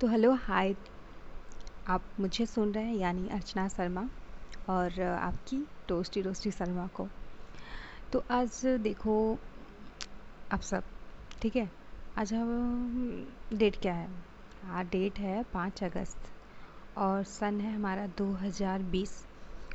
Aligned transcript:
तो 0.00 0.06
हेलो, 0.08 0.32
हाय। 0.34 0.74
आप 1.88 2.02
मुझे 2.20 2.44
सुन 2.46 2.72
रहे 2.72 2.84
हैं 2.84 2.94
यानी 2.96 3.28
अर्चना 3.28 3.66
शर्मा 3.68 4.02
और 4.68 5.00
आपकी 5.02 5.56
टोस्टी 5.88 6.20
रोस्टी 6.22 6.50
शर्मा 6.50 6.86
को। 6.86 7.06
तो 8.12 8.22
आज 8.30 8.60
देखो 8.80 9.16
आप 10.52 10.60
सब, 10.60 10.84
ठीक 11.42 11.56
है? 11.56 11.68
आज 12.18 12.32
हम, 12.34 13.26
डेट 13.52 13.76
क्या 13.76 13.94
है? 13.94 14.08
आज 14.68 14.86
डेट 14.86 15.18
है 15.18 15.42
पाँच 15.52 15.82
अगस्त 15.84 16.30
और 16.98 17.22
सन 17.24 17.60
है 17.60 17.74
हमारा 17.74 18.06
2020 18.18 19.12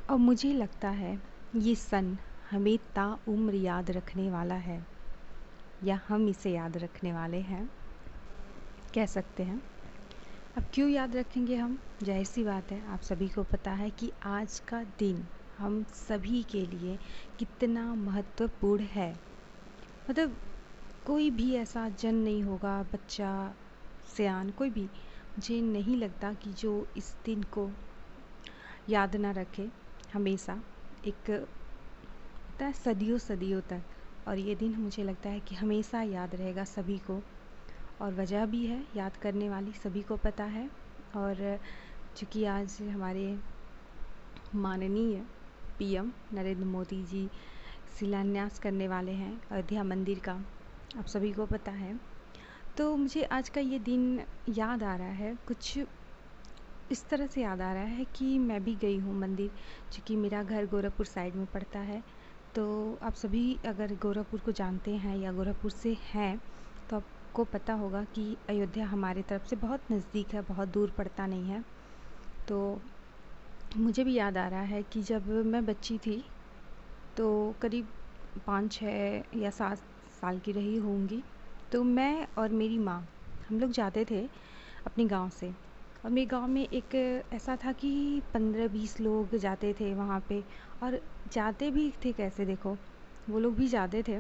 और 0.10 0.18
मुझे 0.18 0.54
लगता 0.54 0.90
है 0.94 1.18
ये 1.58 1.76
सन 1.76 2.18
हमें 2.52 2.78
ताउम्र 2.96 3.56
याद 3.58 3.92
रखने 3.92 4.30
वाला 4.32 4.56
है, 4.64 4.82
या 5.84 6.00
हम 6.08 6.28
इसे 6.30 6.54
याद 6.54 6.78
रखने 6.78 7.14
वाले 7.14 7.42
हैं, 7.44 7.70
कह 8.96 9.06
सकते 9.08 9.44
हैं। 9.44 9.62
अब 10.58 10.64
क्यों 10.74 10.90
याद 10.90 11.16
रखेंगे 11.16 11.56
हम? 11.56 11.78
ज़ाहिर 12.04 12.26
सी 12.26 12.44
बात 12.44 12.72
है, 12.72 12.88
आप 12.88 13.02
सभी 13.02 13.28
को 13.28 13.44
पता 13.44 13.72
है 13.72 13.90
कि 13.90 14.12
आज 14.24 14.60
का 14.60 14.84
दिन 14.84 15.26
हम 15.58 15.84
सभी 15.84 16.44
के 16.44 16.66
लिए 16.66 16.98
कितना 17.40 17.96
महत्वपूर्ण 17.96 18.84
है। 18.84 19.20
मतलब 20.10 20.38
कोई 21.06 21.30
भी 21.30 21.56
ऐसा 21.56 21.90
जन 21.90 22.16
नहीं 22.16 22.44
होगा, 22.44 22.84
बच्चा, 22.84 23.56
सियान, 24.18 24.50
कोई 24.50 24.70
भी, 24.70 24.84
मुझे 24.84 25.62
नहीं 25.62 25.98
लगता 25.98 26.34
कि 26.34 26.54
जो 26.54 26.88
इस 26.98 27.16
दिन 27.26 27.44
को 27.44 27.70
याद 28.90 29.16
ना 29.16 29.32
रखे। 29.32 29.70
हमेशा 30.14 30.62
एक, 31.08 31.30
होता 31.30 32.66
है 32.66 32.74
सदियों 32.74 33.18
सदियों 33.18 33.62
तक। 33.62 33.82
और 34.28 34.38
ये 34.38 34.56
दिन 34.56 34.76
मुझे 34.76 35.04
लगता 35.04 35.30
है 35.30 35.40
कि 35.40 35.56
हमेशा 35.56 36.02
याद 36.02 36.36
रहेगा 36.36 36.64
सभी 36.64 36.98
को। 36.98 37.22
और 38.02 38.14
वजह 38.14 38.46
भी 38.46 38.66
है, 38.66 38.84
याद 38.96 39.18
करने 39.18 39.50
वाली 39.50 39.72
सभी 39.74 40.02
को 40.02 40.16
पता 40.18 40.44
है। 40.46 40.70
और 41.16 41.60
चूँकि 42.18 42.44
आज 42.46 42.78
हमारे 42.84 43.38
माननीय 44.56 45.22
पीएम 45.80 46.12
नरेंद्र 46.34 46.66
मोदी 46.66 47.02
जी 47.04 47.30
शिलान्यास 48.00 48.60
करने 48.60 48.88
वाले 48.88 49.12
हैं 49.12 49.40
अयोध्या 49.52 49.84
मंदिर 49.84 50.20
का, 50.20 50.34
आप 50.98 51.06
सभी 51.06 51.32
को 51.32 51.46
पता 51.46 51.72
है। 51.72 51.96
तो 52.78 52.96
मुझे 52.98 53.24
आज 53.24 53.50
का 53.50 53.62
ये 53.62 53.80
दिन 53.80 54.22
याद 54.50 54.84
आ 54.84 54.96
रहा 54.96 55.08
है, 55.10 55.36
कुछ 55.48 55.78
इस 56.92 57.08
तरह 57.10 57.28
से 57.28 57.42
याद 57.42 57.62
आ 57.62 57.72
रहा 57.74 57.84
है 57.84 58.06
कि 58.16 58.38
मैं 58.40 58.64
भी 58.64 58.76
गई 58.76 58.98
हूँ 58.98 59.20
मंदिर, 59.20 59.52
चूँकि 59.94 60.16
मेरा 60.16 60.44
घर 60.44 60.66
गोरखपुर 60.66 61.06
साइड 61.06 61.36
में 61.36 61.46
पड़ता 61.46 61.80
है। 61.82 62.02
तो 62.56 62.66
आप 63.04 63.14
सभी 63.14 63.58
अगर 63.66 63.96
गोरखपुर 64.02 64.40
को 64.40 64.52
जानते 64.52 64.92
हैं 64.96 65.18
या 65.18 65.32
गोरखपुर 65.32 65.72
से 65.72 65.96
हैं 66.04 66.38
तो 66.90 66.96
आप 66.96 67.04
आपको 67.36 67.44
पता 67.54 67.74
होगा 67.74 68.04
कि 68.16 68.24
अयोध्या 68.50 68.86
हमारे 68.88 69.22
तरफ़ 69.30 69.46
से 69.46 69.56
बहुत 69.58 69.82
नज़दीक 69.92 70.34
है, 70.34 70.42
बहुत 70.44 70.70
दूर 70.70 70.92
पड़ता 70.98 71.26
नहीं 71.28 71.48
है। 71.48 71.64
तो 72.48 72.58
मुझे 73.72 74.04
भी 74.04 74.14
याद 74.16 74.38
आ 74.38 74.48
रहा 74.50 74.62
है 74.64 74.82
कि 74.86 75.02
जब 75.04 75.28
मैं 75.48 75.66
बच्ची 75.66 75.98
थी 76.00 76.16
तो 77.18 77.28
करीब 77.62 77.92
पाँच 78.48 78.72
छः 78.74 79.24
या 79.36 79.50
सात 79.52 79.84
साल 80.14 80.40
की 80.40 80.52
रही 80.52 80.76
होंगी 80.78 81.24
तो 81.72 81.84
मैं 81.86 82.28
और 82.38 82.54
मेरी 82.54 82.78
माँ, 82.80 83.00
हम 83.42 83.60
लोग 83.60 83.72
जाते 83.74 84.06
थे 84.12 84.24
अपने 84.88 85.06
गाँव 85.08 85.30
से। 85.32 85.52
और 86.04 86.12
मेरे 86.12 86.28
गाँव 86.28 86.48
में 86.50 86.64
एक 86.64 86.96
ऐसा 87.34 87.56
था 87.58 87.72
कि 87.76 87.92
पंद्रह 88.34 88.68
बीस 88.70 89.00
लोग 89.02 89.36
जाते 89.40 89.74
थे 89.80 89.94
वहाँ 89.96 90.20
पे, 90.30 90.44
और 90.84 91.00
जाते 91.34 91.72
भी 91.72 91.92
थे 92.06 92.14
कैसे 92.14 92.46
देखो, 92.46 92.78
वो 93.28 93.40
लोग 93.40 93.56
भी 93.58 93.68
जाते 93.70 94.04
थे। 94.04 94.20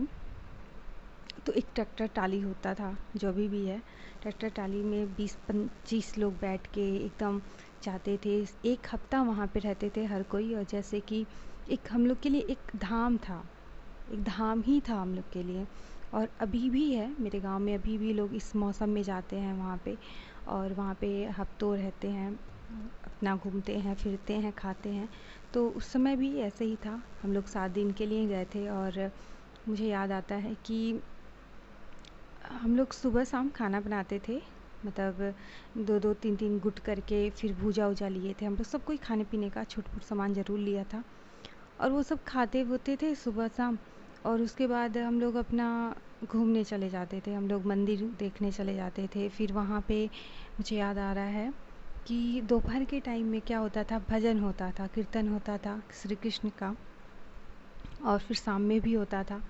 तो 1.39 1.53
एक 1.53 1.65
ट्रैक्टर 1.75 2.07
टाली 2.07 2.39
होता 2.41 2.73
था, 2.73 2.95
जो 3.15 3.29
अभी 3.29 3.47
भी 3.47 3.65
है। 3.65 3.81
ट्रैक्टर 4.21 4.49
टाली 4.49 4.83
में 4.83 5.13
बीस 5.15 5.35
पच्चीस 5.47 6.17
लोग 6.17 6.33
बैठ 6.33 6.67
के 6.67 6.87
एकदम 6.95 7.41
जाते 7.83 8.17
थे। 8.25 8.35
एक 8.65 8.87
हफ़्ता 8.93 9.21
वहाँ 9.21 9.47
पे 9.47 9.59
रहते 9.59 9.91
थे 9.97 10.05
हर 10.05 10.23
कोई, 10.23 10.53
और 10.53 10.63
जैसे 10.63 10.99
कि 10.99 11.25
एक 11.71 11.91
हम 11.91 12.05
लोग 12.05 12.21
के 12.21 12.29
लिए 12.29 12.41
एक 12.41 12.71
धाम 12.75 13.17
था। 13.17 13.43
एक 14.13 14.23
धाम 14.23 14.61
ही 14.61 14.81
था 14.89 14.95
हम 14.95 15.15
लोग 15.15 15.31
के 15.31 15.43
लिए। 15.43 15.65
और 16.13 16.29
अभी 16.39 16.69
भी 16.69 16.93
है, 16.93 17.15
मेरे 17.19 17.39
गाँव 17.39 17.59
में 17.59 17.73
अभी 17.75 17.97
भी 17.97 18.13
लोग 18.13 18.35
इस 18.35 18.55
मौसम 18.55 18.89
में 18.89 19.03
जाते 19.03 19.35
हैं 19.35 19.53
वहाँ 19.53 19.81
पे, 19.85 19.97
और 20.47 20.73
वहाँ 20.73 20.93
पे 20.93 21.25
हफ्तों 21.25 21.75
रहते 21.77 22.07
हैं, 22.07 22.31
अपना 23.05 23.35
घूमते 23.35 23.77
हैं, 23.77 23.95
फिरते 23.95 24.33
हैं, 24.33 24.51
खाते 24.51 24.89
हैं। 24.89 25.09
तो 25.53 25.69
उस 25.69 25.91
समय 25.91 26.15
भी 26.15 26.35
ऐसे 26.37 26.65
ही 26.65 26.75
था। 26.75 27.01
हम 27.23 27.33
लोग 27.33 27.45
सात 27.45 27.71
दिन 27.71 27.91
के 27.91 28.05
लिए 28.05 28.25
गए 28.25 28.45
थे, 28.45 28.67
और 28.69 29.11
मुझे 29.67 29.87
याद 29.87 30.11
आता 30.11 30.35
है 30.35 30.55
कि 30.65 30.99
हम 32.51 32.75
लोग 32.75 32.93
सुबह 32.93 33.23
शाम 33.23 33.49
खाना 33.49 33.79
बनाते 33.81 34.19
थे 34.27 34.41
मतलब 34.85 35.33
दो 35.77 35.97
दो, 35.99 36.13
तीन 36.13 36.35
तीन 36.35 36.59
गुट 36.59 36.79
करके 36.79 37.29
फिर 37.31 37.53
भूजा 37.53 37.87
वूजा 37.87 38.07
लिए 38.07 38.33
थे। 38.33 38.45
हम 38.45 38.53
लोग 38.53 38.65
सब 38.65 38.83
कोई 38.85 38.97
खाने 38.97 39.23
पीने 39.23 39.49
का 39.49 39.63
छोट 39.63 39.85
फूट 39.85 40.03
सामान 40.03 40.33
ज़रूर 40.33 40.59
लिया 40.59 40.83
था। 40.83 41.03
और 41.81 41.91
वो 41.91 42.03
सब 42.03 42.23
खाते 42.23 42.61
होते 42.63 42.95
थे 43.01 43.13
सुबह 43.15 43.47
शाम, 43.47 43.77
और 44.25 44.41
उसके 44.41 44.67
बाद 44.67 44.97
हम 44.97 45.19
लोग 45.21 45.35
अपना 45.35 45.95
घूमने 46.25 46.63
चले 46.63 46.89
जाते 46.89 47.21
थे। 47.27 47.33
हम 47.33 47.47
लोग 47.47 47.65
मंदिर 47.65 48.03
देखने 48.19 48.51
चले 48.51 48.75
जाते 48.75 49.07
थे। 49.15 49.27
फिर 49.29 49.53
वहाँ 49.53 49.83
पे 49.87 50.05
मुझे 50.59 50.77
याद 50.77 50.97
आ 50.97 51.11
रहा 51.13 51.25
है 51.25 51.53
कि 52.07 52.41
दोपहर 52.41 52.83
के 52.83 52.99
टाइम 52.99 53.27
में 53.27 53.41
क्या 53.41 53.57
होता 53.59 53.83
था, 53.83 53.99
भजन 54.09 54.39
होता 54.39 54.71
था, 54.79 54.87
कीर्तन 54.87 55.27
होता 55.27 55.57
था 55.57 55.81
श्री 55.93 56.15
कृष्ण 56.15 56.49
का, 56.59 56.75
और 58.05 58.19
फिर 58.19 58.37
शाम 58.37 58.61
में 58.61 58.79
भी 58.81 58.93
होता 58.93 59.23
था। 59.23 59.41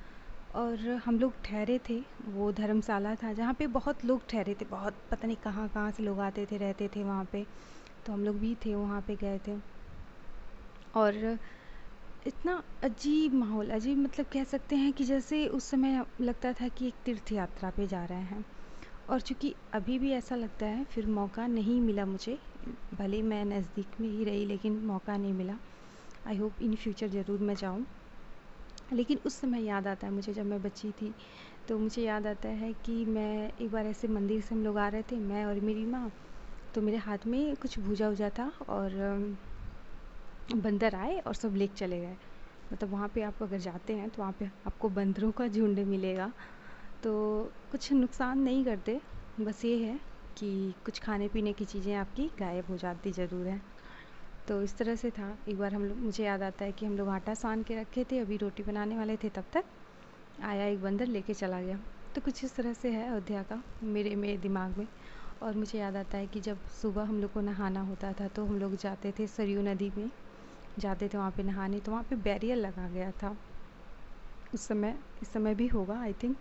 और 0.55 1.01
हम 1.05 1.19
लोग 1.19 1.33
ठहरे 1.45 1.79
थे, 1.89 2.01
वो 2.25 2.51
धर्मशाला 2.51 3.15
था, 3.15 3.33
जहाँ 3.33 3.53
पे 3.53 3.67
बहुत 3.67 4.05
लोग 4.05 4.21
ठहरे 4.29 4.53
थे, 4.53 4.65
बहुत 4.65 4.93
पता 5.11 5.27
नहीं 5.27 5.37
कहाँ 5.37 5.67
कहाँ 5.69 5.91
से 5.91 6.03
लोग 6.03 6.19
आते 6.19 6.45
थे, 6.45 6.57
रहते 6.57 6.89
थे 6.95 7.03
वहाँ 7.03 7.25
पे 7.31 7.45
तो 8.05 8.13
हम 8.13 8.23
लोग 8.23 8.39
भी 8.39 8.55
थे, 8.65 8.75
वहाँ 8.75 9.01
पे 9.01 9.15
गए 9.15 9.39
थे। 9.47 9.55
और 10.95 11.39
इतना 12.27 12.63
अजीब 12.83 13.33
माहौल, 13.33 13.69
अजीब 13.69 13.97
मतलब 13.97 14.25
कह 14.25 14.43
सकते 14.43 14.75
हैं 14.75 14.93
कि 14.93 15.03
जैसे 15.03 15.47
उस 15.47 15.69
समय 15.69 16.05
लगता 16.21 16.53
था 16.53 16.67
कि 16.67 16.87
एक 16.87 16.93
तीर्थ 17.05 17.31
यात्रा 17.31 17.69
पे 17.69 17.87
जा 17.87 18.05
रहे 18.05 18.21
हैं। 18.21 18.45
और 19.09 19.21
चूँकि 19.21 19.53
अभी 19.73 19.99
भी 19.99 20.11
ऐसा 20.11 20.35
लगता 20.35 20.65
है, 20.65 20.83
फिर 20.83 21.07
मौका 21.07 21.47
नहीं 21.47 21.81
मिला 21.81 22.05
मुझे, 22.05 22.37
भले 22.93 23.21
मैं 23.21 23.45
नज़दीक 23.45 23.99
में 24.01 24.09
ही 24.09 24.23
रही, 24.23 24.45
लेकिन 24.45 24.81
मौका 24.85 25.17
नहीं 25.17 25.33
मिला। 25.33 25.57
आई 26.27 26.37
होप 26.37 26.61
इन 26.61 26.75
फ्यूचर 26.75 27.07
ज़रूर 27.07 27.39
मैं 27.39 27.55
जाऊँ। 27.55 27.85
लेकिन 28.93 29.19
उस 29.25 29.39
समय 29.41 29.63
याद 29.63 29.87
आता 29.87 30.07
है 30.07 30.13
मुझे 30.13 30.33
जब 30.33 30.45
मैं 30.45 30.61
बच्ची 30.61 30.91
थी। 30.91 31.13
तो 31.67 31.77
मुझे 31.79 32.01
याद 32.01 32.27
आता 32.27 32.49
है 32.49 32.71
कि 32.85 33.03
मैं 33.05 33.51
एक 33.51 33.71
बार 33.71 33.85
ऐसे 33.85 34.07
मंदिर 34.07 34.41
से 34.41 34.55
हम 34.55 34.63
लोग 34.63 34.77
आ 34.77 34.87
रहे 34.87 35.01
थे, 35.01 35.15
मैं 35.15 35.45
और 35.45 35.59
मेरी 35.59 35.85
माँ। 35.85 36.11
तो 36.75 36.81
मेरे 36.81 36.97
हाथ 36.97 37.25
में 37.27 37.55
कुछ 37.55 37.79
भूजा 37.79 38.09
उजा 38.09 38.29
था 38.29 38.51
और 38.69 38.91
बंदर 40.55 40.95
आए 40.95 41.17
और 41.19 41.33
सब 41.33 41.55
लेक 41.55 41.73
चले 41.73 41.99
गए। 41.99 42.17
मतलब 42.71 42.91
वहाँ 42.91 43.07
पे 43.07 43.21
आप 43.21 43.43
अगर 43.43 43.59
जाते 43.59 43.93
हैं 43.93 44.09
तो 44.09 44.21
वहाँ 44.21 44.35
पे 44.39 44.45
आपको 44.67 44.89
बंदरों 44.89 45.31
का 45.31 45.47
झुंड 45.47 45.79
मिलेगा। 45.79 46.31
तो 47.03 47.13
कुछ 47.71 47.91
नुकसान 47.93 48.39
नहीं 48.39 48.63
करते, 48.65 48.99
बस 49.39 49.65
ये 49.65 49.77
है 49.77 49.99
कि 50.37 50.73
कुछ 50.85 50.99
खाने 50.99 51.27
पीने 51.27 51.53
की 51.53 51.65
चीज़ें 51.65 51.93
आपकी 51.95 52.29
गायब 52.39 52.65
हो 52.69 52.77
जाती 52.77 53.11
ज़रूर 53.11 53.47
हैं। 53.47 53.61
तो 54.47 54.61
इस 54.61 54.77
तरह 54.77 54.95
से 54.95 55.09
था। 55.09 55.37
एक 55.49 55.57
बार 55.59 55.73
हम 55.73 55.85
लोग, 55.85 55.97
मुझे 55.97 56.23
याद 56.25 56.43
आता 56.43 56.65
है 56.65 56.71
कि 56.71 56.85
हम 56.85 56.97
लोग 56.97 57.07
आटा 57.09 57.33
सान 57.33 57.63
के 57.63 57.75
रखे 57.75 58.03
थे, 58.03 58.19
अभी 58.19 58.37
रोटी 58.37 58.63
बनाने 58.63 58.97
वाले 58.97 59.15
थे 59.17 59.29
तब 59.29 59.43
तक। 59.53 59.63
आया 60.43 60.65
एक 60.65 60.81
बंदर, 60.81 61.07
लेके 61.07 61.33
चला 61.33 61.61
गया। 61.61 61.79
तो 62.15 62.21
कुछ 62.21 62.43
इस 62.43 62.55
तरह 62.55 62.73
से 62.73 62.89
है 62.91 63.09
अयोध्या 63.09 63.41
का, 63.43 63.61
मेरे 63.83 64.15
मेरे 64.15 64.37
दिमाग 64.37 64.77
में। 64.77 64.87
और 65.43 65.55
मुझे 65.55 65.79
याद 65.79 65.95
आता 65.95 66.17
है 66.17 66.27
कि 66.27 66.39
जब 66.39 66.57
सुबह 66.71 67.03
हम 67.03 67.21
लोग 67.21 67.31
को 67.33 67.41
नहाना 67.41 67.81
होता 67.81 68.11
था 68.13 68.27
तो 68.27 68.45
हम 68.45 68.57
लोग 68.59 68.75
जाते 68.75 69.13
थे 69.19 69.27
सरयू 69.27 69.61
नदी 69.61 69.91
में। 69.97 70.09
जाते 70.79 71.07
थे 71.07 71.17
वहाँ 71.17 71.31
पे 71.31 71.43
नहाने 71.43 71.79
तो 71.79 71.91
वहाँ 71.91 72.03
पे 72.03 72.15
बैरियर 72.15 72.57
लगा 72.57 72.87
गया 72.89 73.11
था। 73.13 73.35
उस 74.53 74.67
समय, 74.67 74.97
इस 75.21 75.27
समय 75.27 75.55
भी 75.55 75.67
होगा 75.67 75.99
आई 76.01 76.13
थिंक 76.13 76.37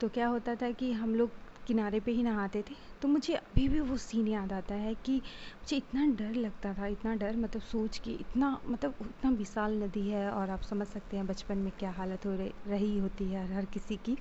तो 0.00 0.08
क्या 0.08 0.26
होता 0.26 0.54
था 0.54 0.70
कि 0.70 0.92
हम 0.92 1.14
लोग 1.14 1.30
किनारे 1.66 2.00
पे 2.00 2.12
ही 2.12 2.22
नहाते 2.22 2.62
थे 2.62 2.74
तो 3.02 3.08
मुझे 3.08 3.34
अभी 3.34 3.68
भी 3.68 3.80
वो 3.80 3.96
सीन 3.98 4.28
याद 4.28 4.52
आता 4.52 4.74
है 4.76 4.94
कि 4.96 5.14
मुझे 5.14 5.76
इतना 5.76 6.06
डर 6.16 6.34
लगता 6.36 6.72
था, 6.74 6.86
इतना 6.86 7.14
डर 7.16 7.36
मतलब 7.36 7.62
सोच 7.62 7.98
के, 7.98 8.10
इतना 8.12 8.58
मतलब 8.66 8.94
इतना 9.02 9.30
विशाल 9.32 9.82
नदी 9.82 10.08
है 10.08 10.30
और 10.30 10.50
आप 10.50 10.62
समझ 10.62 10.86
सकते 10.88 11.16
हैं 11.16 11.26
बचपन 11.26 11.58
में 11.58 11.72
क्या 11.78 11.90
हालत 11.90 12.26
हो 12.26 12.34
रही 12.34 12.98
होती 12.98 13.24
है 13.24 13.52
हर 13.54 13.64
किसी 13.74 13.96
की। 14.06 14.16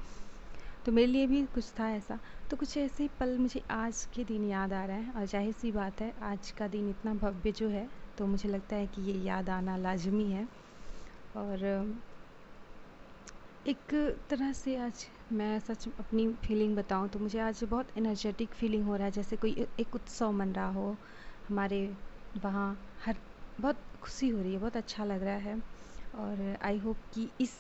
तो 0.85 0.91
मेरे 0.91 1.07
लिए 1.07 1.25
भी 1.27 1.41
कुछ 1.45 1.71
था 1.79 1.89
ऐसा। 1.91 2.19
तो 2.51 2.57
कुछ 2.57 2.77
ऐसे 2.77 3.09
पल 3.19 3.37
मुझे 3.37 3.61
आज 3.71 4.05
के 4.15 4.23
दिन 4.23 4.45
याद 4.45 4.73
आ 4.73 4.83
रहा 4.85 4.97
है 4.97 5.11
और 5.11 5.25
ज़ाहिर 5.25 5.53
सी 5.53 5.71
बात 5.71 6.01
है 6.01 6.13
आज 6.23 6.51
का 6.51 6.67
दिन 6.67 6.89
इतना 6.89 7.13
भव्य 7.15 7.51
जो 7.51 7.67
है 7.69 7.87
तो 8.17 8.27
मुझे 8.27 8.49
लगता 8.49 8.75
है 8.75 8.87
कि 8.87 9.01
ये 9.01 9.13
याद 9.19 9.49
आना 9.49 9.77
लाजमी 9.77 10.31
है। 10.31 10.47
और 11.37 11.59
एक 13.67 13.93
तरह 14.29 14.51
से 14.53 14.75
आज 14.75 15.05
मैं 15.31 15.59
सच 15.59 15.87
अपनी 15.99 16.27
फीलिंग 16.45 16.75
बताऊँ 16.75 17.09
तो 17.09 17.19
मुझे 17.19 17.39
आज 17.39 17.63
बहुत 17.63 17.97
एनर्जेटिक 17.97 18.49
फीलिंग 18.49 18.85
हो 18.85 18.95
रहा 18.95 19.05
है, 19.05 19.11
जैसे 19.11 19.35
कोई 19.35 19.51
एक 19.79 19.95
उत्सव 19.95 20.31
मन 20.31 20.53
रहा 20.53 20.69
हो, 20.69 20.95
हमारे 21.49 21.81
वहाँ 22.43 22.77
हर, 23.05 23.15
बहुत 23.61 23.83
खुशी 24.01 24.29
हो 24.29 24.41
रही 24.41 24.53
है, 24.53 24.59
बहुत 24.59 24.77
अच्छा 24.77 25.05
लग 25.05 25.23
रहा 25.23 25.35
है 25.35 25.55
और 26.15 26.57
आई 26.63 26.77
होप 26.77 26.97
कि 27.13 27.27
इस 27.41 27.53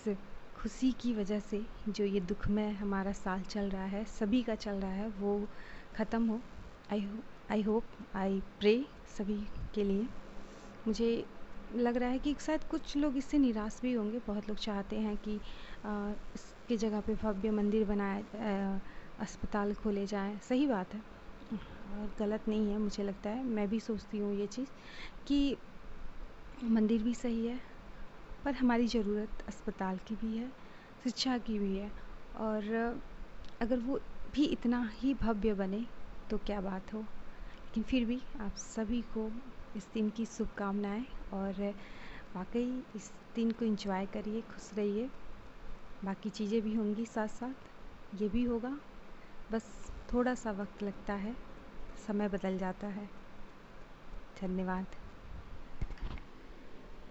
खुशी 0.55 0.91
की 0.91 1.13
वजह 1.13 1.39
से 1.39 1.61
जो 1.89 2.05
ये 2.05 2.19
दुख 2.21 2.47
में 2.47 2.71
हमारा 2.73 3.11
साल 3.13 3.41
चल 3.41 3.69
रहा 3.69 3.85
है, 3.85 4.03
सभी 4.19 4.41
का 4.43 4.55
चल 4.55 4.81
रहा 4.81 4.91
है, 4.91 5.07
वो 5.09 5.47
ख़त्म 5.95 6.27
हो। 6.27 6.39
आई 6.91 7.07
आई 7.51 7.61
होप 7.61 7.83
आई 8.15 8.41
प्रे 8.59 8.73
सभी 9.17 9.39
के 9.75 9.83
लिए। 9.83 10.07
मुझे 10.87 11.23
लग 11.75 11.97
रहा 11.97 12.09
है 12.09 12.19
कि 12.19 12.35
शायद 12.41 12.63
कुछ 12.63 12.95
लोग 12.97 13.17
इससे 13.17 13.37
निराश 13.37 13.79
भी 13.81 13.93
होंगे। 13.93 14.19
बहुत 14.27 14.47
लोग 14.49 14.57
चाहते 14.57 14.99
हैं 14.99 15.15
कि 15.17 15.35
इसकी 16.35 16.77
जगह 16.77 17.01
पे 17.01 17.13
भव्य 17.23 17.51
मंदिर 17.51 17.85
बनाए 17.85 18.23
अस्पताल 19.19 19.73
खोले 19.73 20.05
जाएँ। 20.05 20.37
सही 20.39 20.67
बात 20.67 20.93
है। 20.93 20.99
और 21.51 22.11
गलत 22.19 22.47
नहीं 22.47 22.69
है, 22.71 22.77
मुझे 22.77 23.03
लगता 23.03 23.29
है। 23.29 23.43
मैं 23.45 23.67
भी 23.69 23.79
सोचती 23.79 24.17
हूँ 24.17 24.33
ये 24.35 24.47
चीज़ 24.47 24.69
कि 25.27 25.57
मंदिर 26.63 27.03
भी 27.03 27.13
सही 27.15 27.45
है, 27.45 27.59
पर 28.45 28.53
हमारी 28.53 28.87
ज़रूरत 28.87 29.43
अस्पताल 29.47 29.97
की 30.07 30.15
भी 30.15 30.35
है, 30.37 30.49
शिक्षा 31.03 31.37
की 31.37 31.57
भी 31.59 31.75
है। 31.75 31.91
और 32.37 33.01
अगर 33.61 33.79
वो 33.79 33.99
भी 34.33 34.45
इतना 34.45 34.89
ही 34.95 35.13
भव्य 35.13 35.53
बने 35.53 35.85
तो 36.29 36.37
क्या 36.37 36.61
बात 36.61 36.93
हो। 36.93 36.99
लेकिन 36.99 37.83
फिर 37.83 38.05
भी 38.05 38.21
आप 38.41 38.55
सभी 38.57 39.01
को 39.13 39.29
इस 39.77 39.87
दिन 39.93 40.09
की 40.09 40.25
शुभकामनाएँ 40.25 41.05
और 41.33 41.73
वाकई 42.35 42.83
इस 42.95 43.11
दिन 43.35 43.51
को 43.51 43.65
इंजॉय 43.65 44.05
करिए, 44.05 44.41
खुश 44.41 44.73
रहिए। 44.73 45.09
बाकी 46.05 46.29
चीज़ें 46.29 46.61
भी 46.61 46.73
होंगी 46.75 47.05
साथ 47.05 47.27
साथ 47.27 48.21
ये 48.21 48.29
भी 48.29 48.43
होगा। 48.43 48.79
बस 49.51 49.91
थोड़ा 50.13 50.35
सा 50.35 50.51
वक्त 50.51 50.83
लगता 50.83 51.13
है, 51.13 51.35
समय 52.07 52.29
बदल 52.29 52.57
जाता 52.57 52.87
है। 52.87 53.09
धन्यवाद। 54.41 55.10